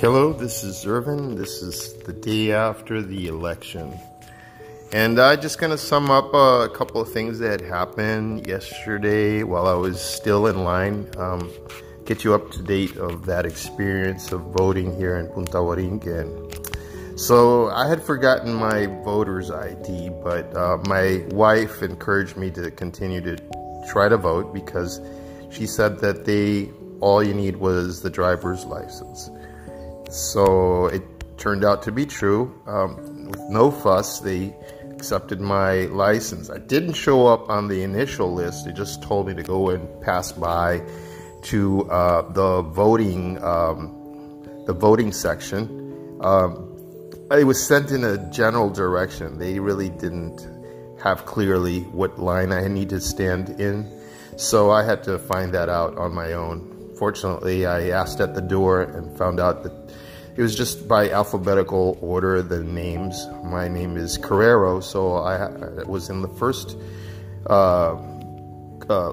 Hello, 0.00 0.32
this 0.32 0.64
is 0.64 0.86
Irvin. 0.86 1.34
This 1.34 1.60
is 1.60 1.92
the 2.04 2.14
day 2.14 2.52
after 2.52 3.02
the 3.02 3.26
election. 3.26 3.92
And 4.94 5.20
I'm 5.20 5.38
just 5.42 5.58
going 5.58 5.72
to 5.72 5.76
sum 5.76 6.10
up 6.10 6.32
a 6.32 6.70
couple 6.74 7.02
of 7.02 7.12
things 7.12 7.38
that 7.40 7.60
happened 7.60 8.46
yesterday 8.46 9.42
while 9.42 9.66
I 9.66 9.74
was 9.74 10.00
still 10.00 10.46
in 10.46 10.64
line. 10.64 11.06
Um, 11.18 11.50
get 12.06 12.24
you 12.24 12.32
up 12.32 12.50
to 12.52 12.62
date 12.62 12.96
of 12.96 13.26
that 13.26 13.44
experience 13.44 14.32
of 14.32 14.40
voting 14.40 14.96
here 14.96 15.18
in 15.18 15.26
Punta 15.26 15.58
Borinquen. 15.58 17.18
So 17.18 17.68
I 17.68 17.86
had 17.86 18.02
forgotten 18.02 18.54
my 18.54 18.86
voter's 19.04 19.50
ID, 19.50 20.12
but 20.24 20.56
uh, 20.56 20.78
my 20.86 21.26
wife 21.32 21.82
encouraged 21.82 22.38
me 22.38 22.50
to 22.52 22.70
continue 22.70 23.20
to 23.20 23.36
try 23.86 24.08
to 24.08 24.16
vote 24.16 24.54
because 24.54 24.98
she 25.50 25.66
said 25.66 25.98
that 25.98 26.24
they 26.24 26.70
all 27.00 27.22
you 27.22 27.34
need 27.34 27.56
was 27.56 28.00
the 28.00 28.08
driver's 28.08 28.64
license. 28.64 29.28
So 30.10 30.86
it 30.86 31.02
turned 31.38 31.64
out 31.64 31.82
to 31.84 31.92
be 31.92 32.04
true. 32.04 32.60
Um, 32.66 33.30
with 33.30 33.40
no 33.48 33.70
fuss, 33.70 34.20
they 34.20 34.54
accepted 34.90 35.40
my 35.40 35.86
license. 35.86 36.50
I 36.50 36.58
didn't 36.58 36.92
show 36.92 37.26
up 37.26 37.48
on 37.48 37.68
the 37.68 37.82
initial 37.82 38.32
list. 38.32 38.66
They 38.66 38.72
just 38.72 39.02
told 39.02 39.28
me 39.28 39.34
to 39.34 39.42
go 39.42 39.70
and 39.70 39.88
pass 40.02 40.32
by 40.32 40.82
to 41.44 41.90
uh, 41.90 42.30
the 42.32 42.62
voting 42.62 43.42
um, 43.42 43.96
the 44.66 44.74
voting 44.74 45.12
section. 45.12 46.18
Um, 46.20 46.66
it 47.30 47.44
was 47.44 47.64
sent 47.66 47.92
in 47.92 48.04
a 48.04 48.18
general 48.30 48.68
direction. 48.68 49.38
They 49.38 49.58
really 49.58 49.88
didn't 49.88 50.46
have 51.02 51.24
clearly 51.24 51.80
what 51.84 52.18
line 52.18 52.52
I 52.52 52.68
need 52.68 52.90
to 52.90 53.00
stand 53.00 53.60
in, 53.60 53.90
so 54.36 54.70
I 54.70 54.84
had 54.84 55.02
to 55.04 55.18
find 55.18 55.54
that 55.54 55.68
out 55.68 55.96
on 55.96 56.12
my 56.12 56.32
own. 56.32 56.94
Fortunately, 56.98 57.64
I 57.64 57.88
asked 57.88 58.20
at 58.20 58.34
the 58.34 58.42
door 58.42 58.82
and 58.82 59.16
found 59.16 59.40
out 59.40 59.62
that 59.62 59.79
it 60.40 60.42
was 60.42 60.54
just 60.54 60.88
by 60.88 61.10
alphabetical 61.10 61.98
order, 62.00 62.40
the 62.40 62.64
names. 62.64 63.26
My 63.44 63.68
name 63.68 63.98
is 63.98 64.16
Carrero, 64.16 64.82
so 64.82 65.16
I, 65.16 65.84
was 65.84 66.08
in 66.08 66.22
the 66.22 66.28
first 66.28 66.78
uh, 67.46 67.94
uh, 68.88 69.12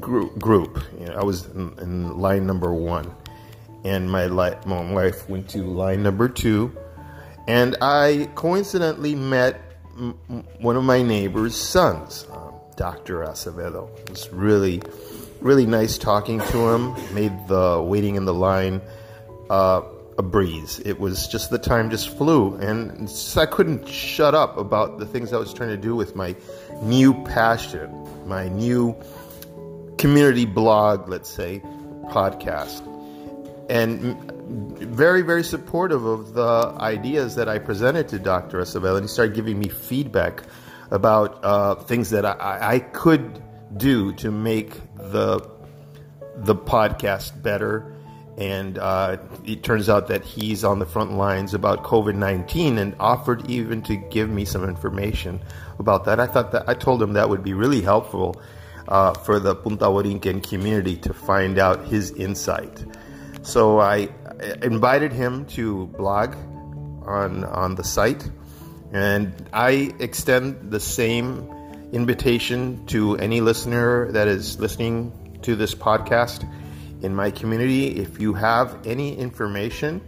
group. 0.00 0.40
group. 0.40 0.82
You 0.98 1.06
know, 1.06 1.14
I 1.14 1.22
was 1.22 1.46
in, 1.46 1.78
in, 1.80 2.18
line 2.18 2.48
number 2.48 2.74
one, 2.74 3.14
and 3.84 4.10
my, 4.10 4.26
li- 4.26 4.58
my 4.66 4.92
wife 4.92 5.28
went 5.28 5.48
to 5.50 5.62
line 5.62 6.02
number 6.02 6.28
two, 6.28 6.76
and 7.46 7.76
I 7.80 8.28
coincidentally 8.34 9.14
met 9.14 9.60
m- 9.96 10.18
one 10.58 10.74
of 10.74 10.82
my 10.82 11.02
neighbor's 11.02 11.54
sons, 11.54 12.26
uh, 12.32 12.50
Dr. 12.74 13.20
Acevedo. 13.20 13.96
It 14.00 14.10
was 14.10 14.28
really, 14.30 14.82
really 15.40 15.64
nice 15.64 15.96
talking 15.96 16.40
to 16.40 16.70
him. 16.70 17.14
Made 17.14 17.46
the 17.46 17.80
waiting 17.80 18.16
in 18.16 18.24
the 18.24 18.34
line 18.34 18.82
uh, 19.52 19.82
a 20.18 20.22
breeze. 20.22 20.80
It 20.84 20.98
was 21.00 21.26
just 21.26 21.50
the 21.50 21.58
time 21.58 21.90
just 21.90 22.16
flew, 22.16 22.54
and 22.56 23.10
I 23.36 23.46
couldn't 23.46 23.88
shut 23.88 24.34
up 24.34 24.56
about 24.56 24.98
the 24.98 25.06
things 25.06 25.32
I 25.32 25.38
was 25.38 25.52
trying 25.52 25.70
to 25.70 25.76
do 25.76 25.94
with 25.94 26.14
my 26.14 26.36
new 26.82 27.14
passion, 27.24 27.90
my 28.26 28.48
new 28.48 28.96
community 29.98 30.46
blog, 30.46 31.08
let's 31.08 31.30
say, 31.30 31.62
podcast, 32.10 32.86
and 33.70 34.30
very, 34.78 35.22
very 35.22 35.44
supportive 35.44 36.04
of 36.04 36.34
the 36.34 36.74
ideas 36.78 37.36
that 37.36 37.48
I 37.48 37.58
presented 37.58 38.08
to 38.08 38.18
Dr. 38.18 38.60
Acevedo, 38.60 38.96
and 38.96 39.04
he 39.04 39.08
started 39.08 39.34
giving 39.34 39.58
me 39.58 39.68
feedback 39.68 40.42
about 40.90 41.42
uh, 41.42 41.76
things 41.76 42.10
that 42.10 42.26
I, 42.26 42.74
I 42.74 42.78
could 42.80 43.42
do 43.76 44.12
to 44.14 44.30
make 44.30 44.74
the 44.96 45.50
the 46.36 46.54
podcast 46.54 47.42
better 47.42 47.91
and 48.38 48.78
uh, 48.78 49.18
it 49.44 49.62
turns 49.62 49.88
out 49.88 50.08
that 50.08 50.24
he's 50.24 50.64
on 50.64 50.78
the 50.78 50.86
front 50.86 51.12
lines 51.12 51.54
about 51.54 51.84
COVID 51.84 52.14
19 52.14 52.78
and 52.78 52.96
offered 52.98 53.48
even 53.50 53.82
to 53.82 53.96
give 53.96 54.30
me 54.30 54.44
some 54.44 54.64
information 54.64 55.40
about 55.78 56.06
that. 56.06 56.18
I 56.18 56.26
thought 56.26 56.52
that 56.52 56.68
I 56.68 56.74
told 56.74 57.02
him 57.02 57.12
that 57.14 57.28
would 57.28 57.42
be 57.42 57.52
really 57.52 57.82
helpful 57.82 58.40
uh, 58.88 59.12
for 59.12 59.38
the 59.38 59.54
Punta 59.54 59.86
Borinquen 59.86 60.46
community 60.48 60.96
to 60.96 61.12
find 61.12 61.58
out 61.58 61.84
his 61.86 62.10
insight. 62.12 62.84
So 63.42 63.80
I 63.80 64.08
invited 64.62 65.12
him 65.12 65.46
to 65.46 65.86
blog 65.88 66.34
on, 67.06 67.44
on 67.44 67.74
the 67.74 67.84
site, 67.84 68.30
and 68.92 69.32
I 69.52 69.92
extend 69.98 70.70
the 70.70 70.80
same 70.80 71.48
invitation 71.92 72.86
to 72.86 73.16
any 73.18 73.40
listener 73.40 74.10
that 74.12 74.28
is 74.28 74.58
listening 74.58 75.38
to 75.42 75.56
this 75.56 75.74
podcast 75.74 76.48
in 77.02 77.14
my 77.14 77.30
community. 77.30 77.98
If 77.98 78.20
you 78.20 78.34
have 78.34 78.86
any 78.86 79.16
information 79.16 80.02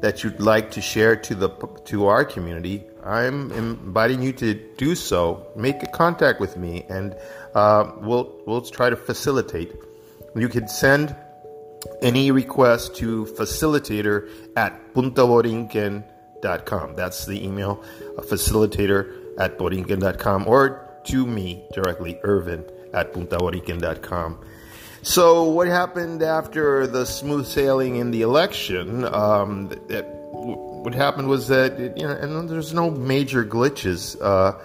that 0.00 0.24
you'd 0.24 0.40
like 0.40 0.70
to 0.72 0.80
share 0.80 1.14
to 1.16 1.34
the 1.34 1.50
to 1.86 2.06
our 2.06 2.24
community, 2.24 2.84
I'm 3.04 3.50
inviting 3.52 4.22
you 4.22 4.32
to 4.34 4.54
do 4.76 4.94
so. 4.94 5.46
Make 5.56 5.82
a 5.82 5.86
contact 5.86 6.40
with 6.40 6.56
me, 6.56 6.86
and 6.88 7.16
uh, 7.54 7.90
we'll 8.00 8.40
we'll 8.46 8.62
try 8.62 8.90
to 8.90 8.96
facilitate. 8.96 9.74
You 10.34 10.48
can 10.48 10.68
send 10.68 11.14
any 12.00 12.30
request 12.30 12.96
to 12.96 13.26
facilitator 13.26 14.30
at 14.56 14.94
puntaborinquen.com. 14.94 16.96
That's 16.96 17.26
the 17.26 17.44
email, 17.44 17.84
facilitator 18.18 19.38
at 19.38 19.58
borinquen.com, 19.58 20.46
or 20.46 20.88
to 21.04 21.26
me 21.26 21.66
directly, 21.72 22.18
Irvin 22.22 22.64
at 22.92 23.12
puntaborinquen.com. 23.12 24.38
So, 25.02 25.42
what 25.42 25.66
happened 25.66 26.22
after 26.22 26.86
the 26.86 27.04
smooth 27.04 27.46
sailing 27.46 27.96
in 27.96 28.12
the 28.12 28.22
election? 28.22 29.04
Um, 29.04 29.72
it, 29.88 30.06
what 30.32 30.94
happened 30.94 31.26
was 31.28 31.48
that 31.48 31.72
it, 31.72 31.96
you 31.96 32.04
know, 32.04 32.12
and 32.12 32.48
there's 32.48 32.72
no 32.72 32.88
major 32.88 33.44
glitches. 33.44 34.16
Uh, 34.22 34.56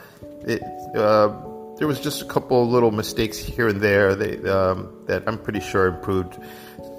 it, 0.42 0.62
uh, 0.96 1.30
there 1.78 1.88
was 1.88 2.00
just 2.00 2.22
a 2.22 2.26
couple 2.26 2.70
little 2.70 2.92
mistakes 2.92 3.40
here 3.40 3.68
and 3.68 3.82
there 3.82 4.14
they, 4.14 4.38
um, 4.48 4.96
that 5.08 5.24
I'm 5.28 5.40
pretty 5.40 5.60
sure 5.60 5.88
improved 5.88 6.38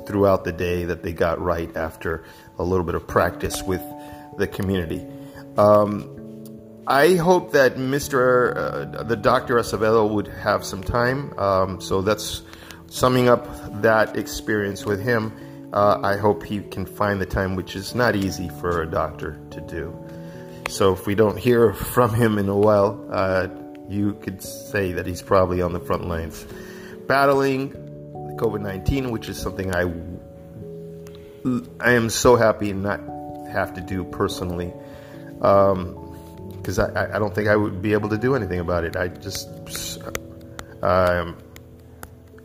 throughout 0.08 0.42
the 0.42 0.52
day 0.52 0.84
that 0.84 1.04
they 1.04 1.12
got 1.12 1.40
right 1.40 1.74
after 1.76 2.24
a 2.58 2.64
little 2.64 2.84
bit 2.84 2.96
of 2.96 3.06
practice 3.06 3.62
with 3.62 3.82
the 4.36 4.48
community. 4.48 5.06
Um, 5.56 6.82
I 6.88 7.14
hope 7.14 7.52
that 7.52 7.76
Mr. 7.76 8.56
Uh, 8.56 9.02
the 9.04 9.16
Dr. 9.16 9.56
Acevedo 9.56 10.10
would 10.10 10.26
have 10.26 10.64
some 10.64 10.82
time. 10.82 11.38
Um, 11.38 11.80
so 11.80 12.02
that's 12.02 12.42
summing 12.88 13.28
up 13.28 13.46
that 13.82 14.16
experience 14.16 14.84
with 14.84 15.00
him, 15.00 15.32
uh, 15.72 16.00
I 16.02 16.16
hope 16.16 16.44
he 16.44 16.60
can 16.60 16.86
find 16.86 17.20
the 17.20 17.26
time, 17.26 17.54
which 17.54 17.76
is 17.76 17.94
not 17.94 18.16
easy 18.16 18.48
for 18.60 18.82
a 18.82 18.90
doctor 18.90 19.38
to 19.50 19.60
do. 19.60 19.94
So 20.68 20.92
if 20.92 21.06
we 21.06 21.14
don't 21.14 21.38
hear 21.38 21.72
from 21.72 22.12
him 22.14 22.38
in 22.38 22.48
a 22.48 22.56
while, 22.56 23.06
uh, 23.10 23.48
you 23.88 24.14
could 24.14 24.42
say 24.42 24.92
that 24.92 25.06
he's 25.06 25.22
probably 25.22 25.62
on 25.62 25.72
the 25.72 25.80
front 25.80 26.06
lines 26.06 26.46
battling 27.06 27.70
COVID 28.38 28.60
19, 28.60 29.10
which 29.10 29.28
is 29.28 29.38
something 29.38 29.74
I, 29.74 29.90
I 31.80 31.92
am 31.92 32.10
so 32.10 32.36
happy 32.36 32.72
not 32.72 33.00
have 33.50 33.74
to 33.74 33.80
do 33.80 34.04
personally. 34.04 34.72
Because 35.32 36.78
um, 36.78 36.96
I, 36.96 37.16
I 37.16 37.18
don't 37.18 37.34
think 37.34 37.48
I 37.48 37.56
would 37.56 37.82
be 37.82 37.92
able 37.92 38.10
to 38.10 38.18
do 38.18 38.34
anything 38.34 38.60
about 38.60 38.84
it. 38.84 38.96
I 38.96 39.08
just. 39.08 39.48
Um, 40.82 41.36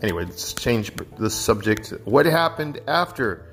anyway, 0.04 0.26
let's 0.26 0.54
change 0.54 0.92
the 1.18 1.30
subject. 1.30 1.94
What 2.04 2.26
happened 2.26 2.82
after 2.88 3.46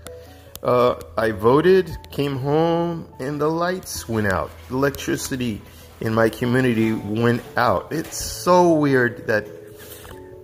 uh, 0.62 0.96
I 1.16 1.30
voted, 1.30 1.88
came 2.10 2.36
home, 2.36 3.08
and 3.18 3.40
the 3.40 3.48
lights 3.48 4.08
went 4.08 4.26
out? 4.26 4.50
Electricity 4.68 5.62
in 6.00 6.12
my 6.12 6.28
community 6.28 6.92
went 6.92 7.42
out. 7.56 7.92
It's 7.92 8.16
so 8.16 8.74
weird 8.74 9.28
that 9.28 9.46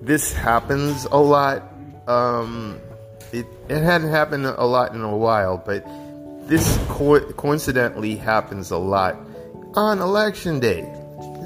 this 0.01 0.33
happens 0.33 1.05
a 1.07 1.19
lot. 1.19 1.65
Um, 2.07 2.81
it, 3.33 3.47
it 3.69 3.83
hadn't 3.83 4.11
happened 4.11 4.47
a 4.47 4.65
lot 4.65 4.95
in 4.95 5.03
a 5.03 5.17
while, 5.17 5.59
but 5.59 5.85
this 6.47 6.79
co- 6.89 7.33
coincidentally 7.33 8.15
happens 8.15 8.71
a 8.71 8.79
lot 8.79 9.17
on 9.75 9.99
election 9.99 10.61
day. 10.61 10.89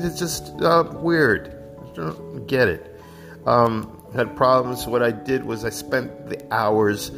It's 0.02 0.18
just 0.18 0.52
uh, 0.60 0.84
weird. 0.92 1.56
I 1.80 1.94
don't 1.94 2.46
get 2.46 2.68
it. 2.68 3.00
Um, 3.46 3.99
had 4.14 4.36
problems. 4.36 4.86
What 4.86 5.02
I 5.02 5.10
did 5.10 5.44
was 5.44 5.64
I 5.64 5.70
spent 5.70 6.28
the 6.28 6.52
hours 6.52 7.10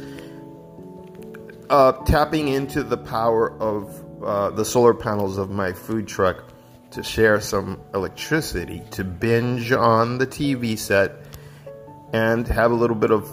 uh, 1.69 1.93
tapping 2.05 2.47
into 2.47 2.83
the 2.83 2.97
power 2.97 3.51
of 3.59 4.23
uh, 4.23 4.49
the 4.51 4.65
solar 4.65 4.93
panels 4.93 5.37
of 5.37 5.49
my 5.49 5.73
food 5.73 6.07
truck 6.07 6.43
to 6.91 7.03
share 7.03 7.41
some 7.41 7.81
electricity, 7.93 8.81
to 8.91 9.03
binge 9.03 9.71
on 9.71 10.19
the 10.19 10.27
TV 10.27 10.77
set, 10.77 11.25
and 12.13 12.47
have 12.47 12.71
a 12.71 12.75
little 12.75 12.95
bit 12.95 13.11
of 13.11 13.29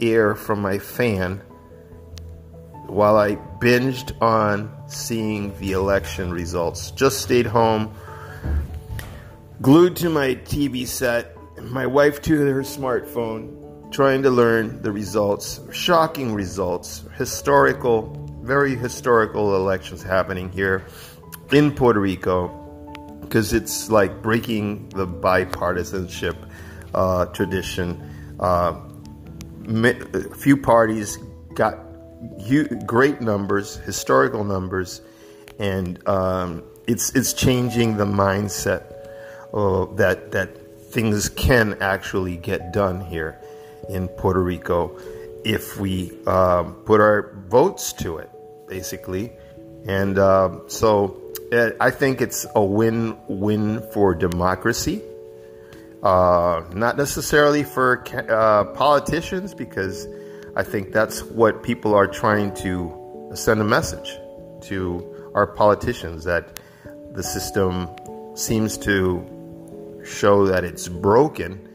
air 0.00 0.34
from 0.34 0.60
my 0.60 0.78
fan 0.78 1.42
while 2.86 3.16
I 3.16 3.34
binged 3.34 4.20
on 4.22 4.72
seeing 4.88 5.58
the 5.58 5.72
election 5.72 6.30
results. 6.30 6.92
Just 6.92 7.20
stayed 7.20 7.46
home, 7.46 7.92
glued 9.60 9.96
to 9.96 10.08
my 10.08 10.36
TV 10.36 10.86
set, 10.86 11.35
my 11.70 11.86
wife 11.86 12.22
to 12.22 12.36
her 12.38 12.62
smartphone, 12.62 13.92
trying 13.92 14.22
to 14.22 14.30
learn 14.30 14.82
the 14.82 14.92
results, 14.92 15.60
shocking 15.72 16.34
results, 16.34 17.04
historical, 17.16 18.12
very 18.42 18.76
historical 18.76 19.56
elections 19.56 20.02
happening 20.02 20.50
here 20.50 20.86
in 21.52 21.72
Puerto 21.72 22.00
Rico 22.00 22.48
because 23.20 23.52
it's 23.52 23.90
like 23.90 24.22
breaking 24.22 24.88
the 24.90 25.06
bipartisanship 25.06 26.36
uh, 26.94 27.26
tradition. 27.26 28.00
Uh, 28.38 28.80
few 30.36 30.56
parties 30.56 31.18
got 31.54 31.78
great 32.86 33.20
numbers, 33.20 33.76
historical 33.76 34.44
numbers, 34.44 35.00
and 35.58 36.06
um, 36.08 36.62
it's 36.86 37.14
it's 37.16 37.32
changing 37.32 37.96
the 37.96 38.04
mindset 38.04 38.92
uh, 39.52 39.86
that 39.96 40.30
that 40.32 40.65
things 40.96 41.28
can 41.28 41.76
actually 41.82 42.38
get 42.38 42.72
done 42.72 43.02
here 43.02 43.38
in 43.90 44.08
Puerto 44.08 44.42
Rico 44.42 44.98
if 45.44 45.78
we 45.78 46.10
um, 46.26 46.72
put 46.86 47.02
our 47.02 47.34
votes 47.48 47.92
to 47.92 48.16
it, 48.16 48.30
basically. 48.66 49.30
And 49.86 50.18
um, 50.18 50.62
so 50.68 51.20
uh, 51.52 51.72
I 51.78 51.90
think 51.90 52.22
it's 52.22 52.46
a 52.54 52.64
win-win 52.64 53.82
for 53.92 54.14
democracy. 54.14 55.02
Uh, 56.02 56.64
not 56.72 56.96
necessarily 56.96 57.62
for 57.62 58.02
uh, 58.30 58.64
politicians, 58.72 59.52
because 59.52 60.08
I 60.56 60.62
think 60.62 60.92
that's 60.92 61.22
what 61.24 61.62
people 61.62 61.92
are 61.94 62.06
trying 62.06 62.54
to 62.64 63.30
send 63.34 63.60
a 63.60 63.64
message 63.64 64.16
to 64.62 65.30
our 65.34 65.46
politicians 65.46 66.24
that 66.24 66.58
the 67.12 67.22
system 67.22 67.90
seems 68.34 68.78
to 68.78 69.35
show 70.06 70.46
that 70.46 70.64
it's 70.64 70.88
broken 70.88 71.68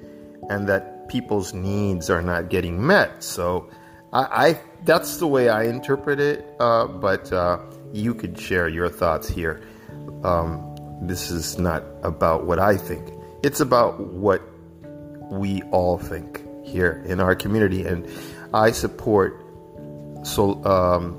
and 0.49 0.67
that 0.67 1.07
people's 1.07 1.53
needs 1.53 2.09
are 2.09 2.21
not 2.21 2.49
getting 2.49 2.85
met. 2.85 3.23
So 3.23 3.69
I, 4.13 4.21
I 4.49 4.59
that's 4.83 5.17
the 5.17 5.27
way 5.27 5.49
I 5.49 5.63
interpret 5.65 6.19
it. 6.19 6.47
Uh, 6.59 6.87
but 6.87 7.31
uh, 7.31 7.59
you 7.93 8.13
could 8.13 8.39
share 8.39 8.67
your 8.67 8.89
thoughts 8.89 9.27
here. 9.27 9.61
Um, 10.23 10.67
this 11.01 11.31
is 11.31 11.57
not 11.57 11.83
about 12.03 12.45
what 12.45 12.59
I 12.59 12.77
think. 12.77 13.11
It's 13.43 13.59
about 13.59 13.99
what 13.99 14.41
we 15.31 15.61
all 15.71 15.97
think 15.97 16.43
here 16.65 17.03
in 17.07 17.19
our 17.19 17.35
community, 17.35 17.85
and 17.85 18.07
I 18.53 18.71
support. 18.71 19.39
So 20.23 20.63
um, 20.63 21.17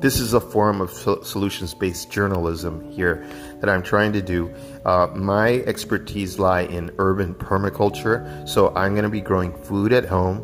this 0.00 0.18
is 0.18 0.34
a 0.34 0.40
form 0.40 0.80
of 0.80 0.90
solutions-based 0.90 2.10
journalism 2.10 2.90
here 2.90 3.24
that 3.60 3.70
I'm 3.70 3.82
trying 3.82 4.12
to 4.14 4.22
do. 4.22 4.52
Uh, 4.84 5.08
my 5.14 5.62
expertise 5.66 6.38
lie 6.38 6.62
in 6.62 6.90
urban 6.98 7.34
permaculture, 7.34 8.48
so 8.48 8.74
I'm 8.74 8.92
going 8.92 9.04
to 9.04 9.10
be 9.10 9.20
growing 9.20 9.52
food 9.62 9.92
at 9.92 10.04
home 10.04 10.38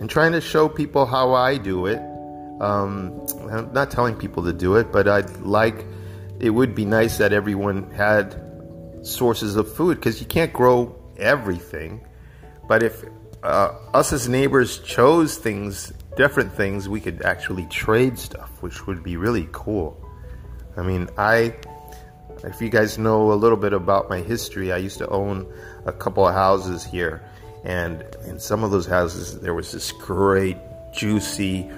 and 0.00 0.08
trying 0.08 0.32
to 0.32 0.40
show 0.40 0.68
people 0.68 1.06
how 1.06 1.34
I 1.34 1.58
do 1.58 1.86
it. 1.86 2.00
Um, 2.60 3.26
I'm 3.50 3.72
not 3.72 3.90
telling 3.90 4.16
people 4.16 4.44
to 4.44 4.52
do 4.52 4.76
it, 4.76 4.92
but 4.92 5.08
I'd 5.08 5.40
like. 5.40 5.86
It 6.38 6.50
would 6.50 6.74
be 6.74 6.86
nice 6.86 7.18
that 7.18 7.32
everyone 7.32 7.90
had 7.90 8.40
sources 9.02 9.56
of 9.56 9.72
food 9.74 9.96
because 9.96 10.20
you 10.20 10.26
can't 10.26 10.52
grow 10.52 10.96
everything. 11.18 12.06
But 12.66 12.82
if 12.82 13.04
uh, 13.42 13.74
us 13.92 14.12
as 14.12 14.28
neighbors 14.28 14.78
chose 14.80 15.36
things, 15.36 15.92
different 16.16 16.52
things, 16.52 16.88
we 16.88 17.00
could 17.00 17.22
actually 17.22 17.66
trade 17.66 18.18
stuff, 18.18 18.50
which 18.62 18.86
would 18.86 19.02
be 19.02 19.16
really 19.16 19.48
cool. 19.52 19.96
I 20.76 20.82
mean, 20.82 21.08
I, 21.18 21.54
if 22.44 22.60
you 22.60 22.68
guys 22.68 22.98
know 22.98 23.32
a 23.32 23.34
little 23.34 23.56
bit 23.56 23.72
about 23.72 24.08
my 24.08 24.20
history, 24.20 24.72
I 24.72 24.78
used 24.78 24.98
to 24.98 25.08
own 25.08 25.46
a 25.84 25.92
couple 25.92 26.26
of 26.26 26.34
houses 26.34 26.84
here, 26.84 27.22
and 27.64 28.04
in 28.26 28.38
some 28.38 28.64
of 28.64 28.70
those 28.70 28.86
houses, 28.86 29.40
there 29.40 29.54
was 29.54 29.72
this 29.72 29.92
great, 29.92 30.56
juicy 30.92 31.70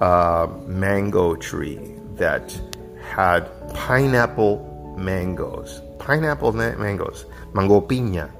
uh, 0.00 0.46
mango 0.66 1.34
tree 1.36 1.80
that 2.14 2.58
had 3.02 3.48
pineapple 3.74 4.94
mangoes. 4.98 5.82
Pineapple 5.98 6.52
mangoes, 6.52 7.24
mango 7.54 7.80
piña. 7.80 8.30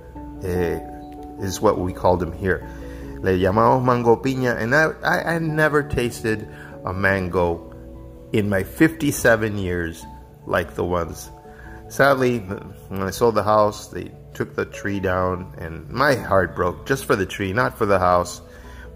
Eh, 0.45 0.79
is 1.39 1.61
what 1.61 1.79
we 1.79 1.93
called 1.93 2.21
them 2.21 2.33
here. 2.33 2.69
Le 3.23 3.33
llamamos 3.39 3.85
mango 3.85 4.17
piña, 4.17 4.57
and 4.61 4.75
I, 4.75 4.93
I, 5.03 5.35
I 5.35 5.39
never 5.39 5.83
tasted 5.83 6.49
a 6.85 6.93
mango 6.93 7.73
in 8.33 8.49
my 8.49 8.63
57 8.63 9.59
years 9.59 10.05
like 10.47 10.75
the 10.75 10.85
ones. 10.85 11.31
Sadly, 11.89 12.39
when 12.39 13.03
I 13.03 13.11
sold 13.11 13.35
the 13.35 13.43
house, 13.43 13.89
they 13.89 14.11
took 14.35 14.55
the 14.55 14.67
tree 14.67 15.01
down, 15.01 15.55
and 15.59 15.89
my 15.89 16.15
heart 16.15 16.55
broke 16.57 16.87
just 16.87 17.05
for 17.05 17.17
the 17.17 17.27
tree, 17.27 17.53
not 17.53 17.79
for 17.79 17.87
the 17.87 17.99
house, 17.99 18.43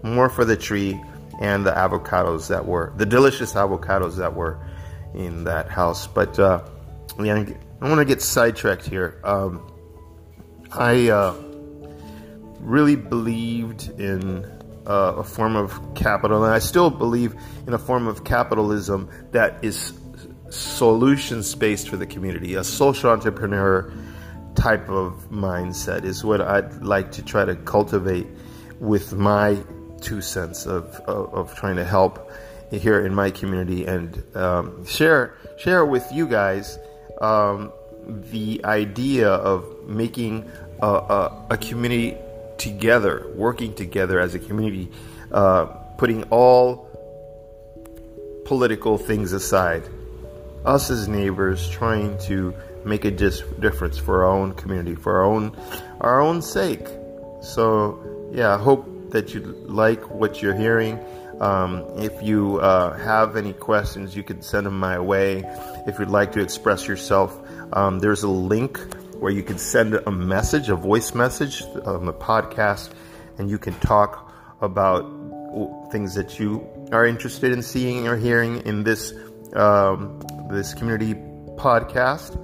more 0.03 0.29
for 0.29 0.45
the 0.45 0.57
tree 0.57 1.01
and 1.39 1.65
the 1.65 1.71
avocados 1.71 2.49
that 2.49 2.65
were 2.65 2.93
the 2.97 3.05
delicious 3.05 3.53
avocados 3.53 4.17
that 4.17 4.35
were 4.35 4.59
in 5.15 5.45
that 5.45 5.69
house. 5.69 6.05
But 6.07 6.37
uh, 6.37 6.63
I 7.17 7.23
want 7.81 7.99
to 7.99 8.05
get 8.05 8.21
sidetracked 8.21 8.85
here. 8.85 9.19
Um, 9.23 9.71
I. 10.71 11.09
Uh, 11.09 11.35
really 12.61 12.95
believed 12.95 13.89
in 13.99 14.45
uh, 14.85 15.13
a 15.17 15.23
form 15.23 15.55
of 15.55 15.95
capital, 15.95 16.43
and 16.43 16.53
I 16.53 16.59
still 16.59 16.89
believe 16.89 17.35
in 17.67 17.73
a 17.73 17.79
form 17.79 18.07
of 18.07 18.23
capitalism 18.23 19.09
that 19.31 19.63
is 19.63 19.93
solutions 20.51 21.49
space 21.49 21.85
for 21.85 21.97
the 21.97 22.05
community. 22.05 22.55
A 22.55 22.63
social 22.63 23.09
entrepreneur 23.09 23.91
type 24.55 24.89
of 24.89 25.13
mindset 25.31 26.03
is 26.03 26.23
what 26.23 26.41
I'd 26.41 26.83
like 26.83 27.11
to 27.13 27.23
try 27.23 27.45
to 27.45 27.55
cultivate 27.55 28.27
with 28.79 29.13
my 29.13 29.57
two 30.01 30.21
cents 30.21 30.65
of, 30.65 30.95
of, 31.07 31.33
of 31.33 31.55
trying 31.55 31.77
to 31.77 31.85
help 31.85 32.31
here 32.71 33.05
in 33.05 33.13
my 33.13 33.29
community 33.29 33.85
and 33.85 34.23
um, 34.35 34.85
share 34.85 35.35
share 35.57 35.85
with 35.85 36.09
you 36.11 36.27
guys 36.27 36.79
um, 37.21 37.71
the 38.07 38.61
idea 38.65 39.29
of 39.29 39.87
making 39.87 40.49
a, 40.81 40.87
a, 40.87 41.45
a 41.51 41.57
community 41.57 42.17
together, 42.57 43.31
working 43.35 43.73
together 43.73 44.19
as 44.19 44.35
a 44.35 44.39
community, 44.39 44.89
uh, 45.31 45.65
putting 45.97 46.23
all 46.25 46.87
political 48.45 48.97
things 48.97 49.33
aside, 49.33 49.83
us 50.65 50.89
as 50.89 51.07
neighbors 51.07 51.69
trying 51.69 52.17
to 52.19 52.53
make 52.85 53.05
a 53.05 53.11
dis- 53.11 53.41
difference 53.59 53.97
for 53.97 54.23
our 54.23 54.31
own 54.31 54.53
community, 54.53 54.95
for 54.95 55.17
our 55.17 55.25
own 55.25 55.55
our 55.99 56.21
own 56.21 56.41
sake. 56.41 56.87
So 57.41 58.29
yeah, 58.31 58.55
I 58.55 58.57
hope 58.57 59.11
that 59.11 59.33
you 59.33 59.41
like 59.67 60.09
what 60.09 60.41
you're 60.41 60.55
hearing. 60.55 60.99
Um, 61.39 61.85
if 61.97 62.21
you 62.21 62.59
uh, 62.59 62.97
have 62.97 63.35
any 63.35 63.53
questions, 63.53 64.15
you 64.15 64.23
can 64.23 64.41
send 64.41 64.67
them 64.67 64.79
my 64.79 64.99
way. 64.99 65.43
If 65.87 65.97
you'd 65.97 66.09
like 66.09 66.33
to 66.33 66.39
express 66.39 66.87
yourself, 66.87 67.35
um, 67.73 67.99
there's 67.99 68.21
a 68.21 68.29
link 68.29 68.77
where 69.15 69.31
you 69.31 69.41
can 69.41 69.57
send 69.57 69.95
a 69.95 70.11
message, 70.11 70.69
a 70.69 70.75
voice 70.75 71.15
message 71.15 71.63
on 71.85 72.05
the 72.05 72.13
podcast, 72.13 72.91
and 73.37 73.49
you 73.49 73.57
can 73.57 73.73
talk 73.79 74.31
about 74.61 75.01
things 75.91 76.13
that 76.15 76.39
you 76.39 76.65
are 76.91 77.05
interested 77.05 77.51
in 77.51 77.63
seeing 77.63 78.07
or 78.07 78.15
hearing 78.15 78.61
in 78.65 78.83
this 78.83 79.13
um, 79.53 80.19
this 80.51 80.73
community 80.73 81.15
podcast 81.55 82.37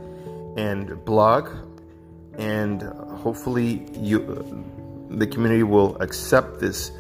and 0.58 1.04
blog, 1.06 1.50
and 2.38 2.82
hopefully 2.82 3.86
you 3.94 4.20
the 5.10 5.28
community 5.28 5.64
will 5.64 5.96
accept 6.02 6.60
this 6.60 6.92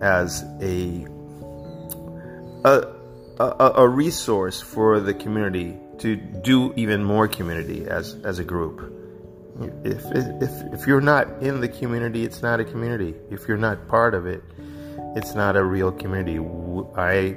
as 0.00 0.44
a 0.60 1.06
a, 2.64 2.86
a, 3.38 3.72
a 3.76 3.88
resource 3.88 4.60
for 4.60 5.00
the 5.00 5.14
community 5.14 5.76
to 5.98 6.16
do 6.16 6.72
even 6.76 7.04
more 7.04 7.28
community 7.28 7.86
as 7.86 8.16
as 8.24 8.38
a 8.38 8.44
group. 8.44 8.96
If, 9.84 10.02
if, 10.12 10.72
if 10.72 10.86
you're 10.86 11.02
not 11.02 11.42
in 11.42 11.60
the 11.60 11.68
community, 11.68 12.24
it's 12.24 12.40
not 12.40 12.60
a 12.60 12.64
community. 12.64 13.14
If 13.30 13.46
you're 13.46 13.58
not 13.58 13.88
part 13.88 14.14
of 14.14 14.26
it, 14.26 14.42
it's 15.16 15.34
not 15.34 15.56
a 15.56 15.62
real 15.62 15.92
community. 15.92 16.38
I, 16.96 17.36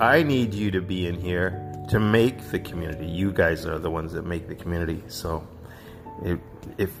I 0.00 0.24
need 0.24 0.52
you 0.52 0.72
to 0.72 0.80
be 0.80 1.06
in 1.06 1.20
here 1.20 1.71
to 1.92 2.00
make 2.00 2.50
the 2.50 2.58
community. 2.58 3.04
You 3.04 3.32
guys 3.32 3.66
are 3.66 3.78
the 3.78 3.90
ones 3.90 4.14
that 4.14 4.24
make 4.24 4.48
the 4.48 4.54
community. 4.54 5.02
So 5.08 5.46
if, 6.24 6.38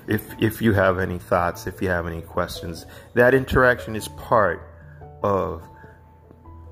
if, 0.06 0.22
if, 0.38 0.60
you 0.60 0.74
have 0.74 0.98
any 0.98 1.18
thoughts, 1.18 1.66
if 1.66 1.80
you 1.80 1.88
have 1.88 2.06
any 2.06 2.20
questions, 2.20 2.84
that 3.14 3.32
interaction 3.32 3.96
is 3.96 4.08
part 4.08 4.68
of 5.22 5.62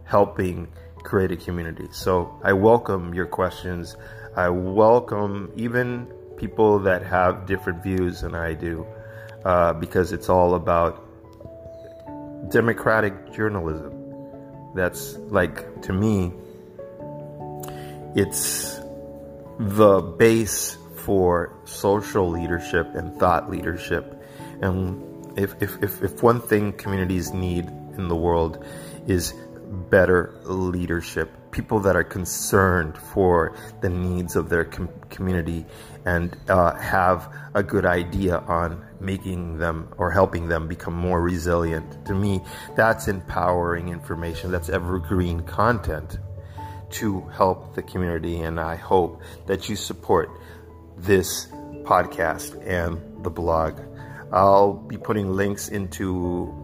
helping 0.04 0.68
create 1.02 1.32
a 1.32 1.36
community. 1.36 1.88
So 1.92 2.38
I 2.44 2.52
welcome 2.52 3.14
your 3.14 3.24
questions. 3.24 3.96
I 4.36 4.50
welcome 4.50 5.50
even 5.56 6.06
people 6.36 6.78
that 6.80 7.02
have 7.02 7.46
different 7.46 7.82
views 7.82 8.20
than 8.20 8.34
I 8.34 8.52
do 8.52 8.86
uh, 9.46 9.72
because 9.72 10.12
it's 10.12 10.28
all 10.28 10.56
about 10.56 11.06
democratic 12.50 13.32
journalism. 13.32 13.94
That's 14.74 15.16
like, 15.30 15.80
to 15.80 15.94
me, 15.94 16.34
it's 18.14 18.80
the 19.58 20.00
base 20.00 20.76
for 21.04 21.54
social 21.64 22.28
leadership 22.28 22.94
and 22.94 23.18
thought 23.18 23.50
leadership. 23.50 24.22
And 24.60 25.38
if, 25.38 25.54
if, 25.62 25.82
if, 25.82 26.02
if 26.02 26.22
one 26.22 26.40
thing 26.40 26.72
communities 26.72 27.32
need 27.32 27.66
in 27.96 28.08
the 28.08 28.16
world 28.16 28.64
is 29.06 29.34
better 29.90 30.34
leadership, 30.44 31.30
people 31.52 31.80
that 31.80 31.96
are 31.96 32.04
concerned 32.04 32.96
for 32.96 33.56
the 33.80 33.88
needs 33.88 34.36
of 34.36 34.48
their 34.48 34.64
com- 34.64 34.88
community 35.08 35.64
and 36.04 36.36
uh, 36.48 36.74
have 36.74 37.32
a 37.54 37.62
good 37.62 37.84
idea 37.84 38.38
on 38.38 38.84
making 39.00 39.58
them 39.58 39.92
or 39.98 40.10
helping 40.10 40.48
them 40.48 40.66
become 40.68 40.94
more 40.94 41.20
resilient. 41.20 42.06
To 42.06 42.14
me, 42.14 42.40
that's 42.76 43.08
empowering 43.08 43.88
information, 43.88 44.50
that's 44.50 44.68
evergreen 44.68 45.40
content 45.40 46.18
to 46.92 47.20
help 47.28 47.74
the 47.74 47.82
community. 47.82 48.40
And 48.40 48.58
I 48.60 48.76
hope 48.76 49.22
that 49.46 49.68
you 49.68 49.76
support 49.76 50.30
this 50.96 51.46
podcast 51.84 52.60
and 52.66 53.24
the 53.24 53.30
blog. 53.30 53.80
I'll 54.32 54.74
be 54.74 54.96
putting 54.96 55.32
links 55.32 55.68
into 55.68 56.54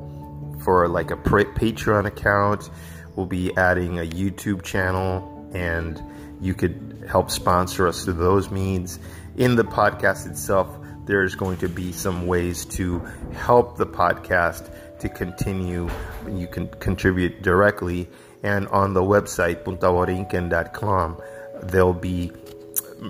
for 0.63 0.89
like 0.89 1.11
a 1.11 1.17
Patreon 1.17 2.07
account. 2.07 2.71
We'll 3.15 3.27
be 3.27 3.57
adding 3.57 3.99
a 3.99 4.03
YouTube 4.03 4.63
channel, 4.63 5.51
and 5.55 6.01
you 6.41 6.55
could 6.55 7.05
help 7.09 7.31
sponsor 7.31 7.87
us 7.89 8.05
through 8.05 8.15
those 8.15 8.51
means. 8.51 8.99
In 9.37 9.57
the 9.57 9.65
podcast 9.65 10.29
itself, 10.29 10.69
there's 11.07 11.35
going 11.35 11.59
to 11.59 11.69
be 11.69 11.93
some 11.93 12.27
ways 12.27 12.65
to 12.67 12.99
help 13.33 13.79
the 13.79 13.87
podcast 13.87 14.71
to 14.99 15.09
continue. 15.09 15.89
You 16.29 16.47
can 16.47 16.69
contribute 16.69 17.43
directly, 17.43 18.09
and 18.43 18.69
on 18.69 18.95
the 18.95 19.03
website 19.03 19.65
puntaborinquen.com, 19.65 21.21
there'll 21.63 21.93
be 21.93 22.33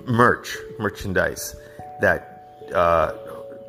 merch, 0.05 0.57
merchandise 0.79 1.55
that 2.01 2.69
uh, 2.73 3.13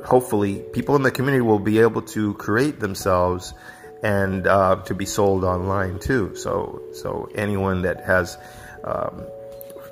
hopefully 0.05 0.63
people 0.73 0.97
in 0.97 1.03
the 1.03 1.11
community 1.11 1.43
will 1.43 1.59
be 1.59 1.81
able 1.81 2.03
to 2.03 2.35
create 2.35 2.81
themselves 2.81 3.55
and 4.03 4.47
uh, 4.47 4.77
to 4.85 4.95
be 4.95 5.05
sold 5.05 5.45
online 5.45 5.99
too. 5.99 6.35
So, 6.37 6.83
so 6.93 7.29
anyone 7.35 7.83
that 7.83 8.05
has 8.05 8.39
um, 8.85 9.27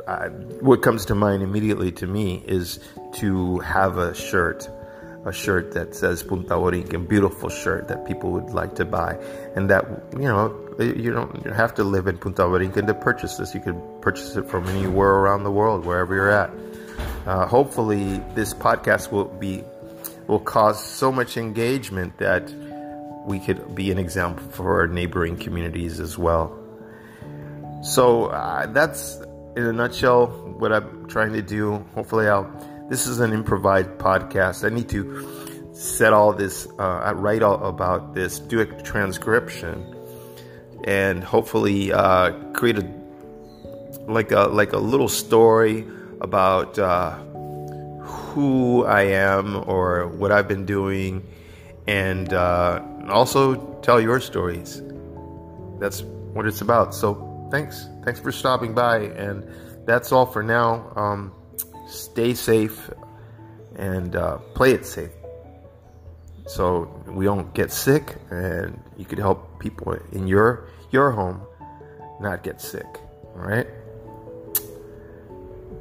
uh, 0.06 0.28
what 0.60 0.82
comes 0.82 1.06
to 1.06 1.14
mind 1.14 1.42
immediately 1.42 1.90
to 1.90 2.06
me 2.06 2.42
is 2.46 2.78
to 3.14 3.58
have 3.58 3.98
a 3.98 4.14
shirt, 4.14 4.68
a 5.24 5.32
shirt 5.32 5.72
that 5.72 5.94
says 5.96 6.22
Punta 6.22 6.54
Borinquen, 6.54 7.08
beautiful 7.08 7.48
shirt 7.48 7.88
that 7.88 8.06
people 8.06 8.30
would 8.30 8.50
like 8.50 8.76
to 8.76 8.84
buy, 8.84 9.18
and 9.56 9.68
that 9.70 9.84
you 10.12 10.28
know 10.28 10.65
you 10.78 11.12
don't 11.12 11.46
have 11.46 11.74
to 11.74 11.84
live 11.84 12.06
in 12.06 12.18
Punta 12.18 12.42
Borinquen 12.42 12.86
to 12.86 12.94
purchase 12.94 13.36
this. 13.36 13.54
You 13.54 13.60
can 13.60 13.80
purchase 14.00 14.36
it 14.36 14.48
from 14.48 14.66
anywhere 14.68 15.10
around 15.10 15.44
the 15.44 15.50
world, 15.50 15.84
wherever 15.84 16.14
you're 16.14 16.30
at. 16.30 16.50
Uh, 17.26 17.46
hopefully, 17.46 18.20
this 18.34 18.54
podcast 18.54 19.10
will 19.10 19.24
be 19.24 19.64
will 20.26 20.40
cause 20.40 20.84
so 20.84 21.12
much 21.12 21.36
engagement 21.36 22.18
that 22.18 22.52
we 23.26 23.38
could 23.38 23.74
be 23.74 23.90
an 23.90 23.98
example 23.98 24.48
for 24.50 24.80
our 24.80 24.86
neighboring 24.86 25.36
communities 25.36 26.00
as 26.00 26.18
well. 26.18 26.56
So 27.82 28.26
uh, 28.26 28.66
that's 28.66 29.16
in 29.56 29.64
a 29.64 29.72
nutshell 29.72 30.26
what 30.58 30.72
I'm 30.72 31.08
trying 31.08 31.32
to 31.34 31.42
do. 31.42 31.84
Hopefully, 31.94 32.28
I'll. 32.28 32.50
This 32.88 33.08
is 33.08 33.18
an 33.18 33.32
improvised 33.32 33.98
podcast. 33.98 34.64
I 34.64 34.72
need 34.72 34.88
to 34.90 35.72
set 35.72 36.12
all 36.12 36.32
this, 36.32 36.66
uh, 36.78 37.12
write 37.16 37.42
all 37.42 37.64
about 37.66 38.14
this, 38.14 38.38
do 38.38 38.60
a 38.60 38.66
transcription, 38.82 39.95
and 40.84 41.22
hopefully 41.24 41.92
uh, 41.92 42.32
create 42.52 42.78
a 42.78 42.96
like 44.06 44.30
a 44.32 44.42
like 44.48 44.72
a 44.72 44.78
little 44.78 45.08
story 45.08 45.86
about 46.20 46.78
uh, 46.78 47.16
who 48.00 48.84
I 48.84 49.02
am 49.02 49.68
or 49.68 50.06
what 50.08 50.32
I've 50.32 50.48
been 50.48 50.66
doing, 50.66 51.26
and 51.86 52.32
uh, 52.32 52.82
also 53.08 53.56
tell 53.82 54.00
your 54.00 54.20
stories. 54.20 54.82
That's 55.78 56.02
what 56.02 56.46
it's 56.46 56.60
about. 56.60 56.94
So 56.94 57.48
thanks, 57.50 57.88
thanks 58.04 58.20
for 58.20 58.32
stopping 58.32 58.74
by, 58.74 58.98
and 58.98 59.44
that's 59.86 60.12
all 60.12 60.26
for 60.26 60.42
now. 60.42 60.92
Um, 60.96 61.32
stay 61.88 62.34
safe 62.34 62.90
and 63.76 64.16
uh, 64.16 64.38
play 64.54 64.72
it 64.72 64.86
safe, 64.86 65.12
so 66.46 66.88
we 67.06 67.24
don't 67.24 67.52
get 67.54 67.72
sick, 67.72 68.16
and 68.30 68.82
you 68.96 69.04
could 69.04 69.18
help 69.18 69.58
people 69.58 69.92
in 70.12 70.26
your 70.26 70.68
your 70.90 71.10
home 71.10 71.40
not 72.20 72.42
get 72.42 72.60
sick. 72.60 72.86
All 73.34 73.42
right. 73.42 73.66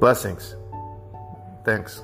Blessings. 0.00 0.56
Thanks. 1.64 2.02